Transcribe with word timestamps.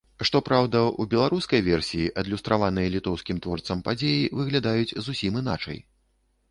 Што 0.27 0.39
праўда, 0.45 0.79
у 1.03 1.05
беларускай 1.11 1.61
версіі 1.67 2.09
адлюстраваныя 2.21 2.93
літоўскім 2.97 3.37
творцам 3.47 3.87
падзеі 3.91 4.29
выглядаюць 4.41 4.97
зусім 5.11 5.41
іначай. 5.45 5.79